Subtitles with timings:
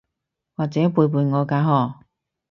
[0.55, 1.99] 或者背叛我㗎嗬？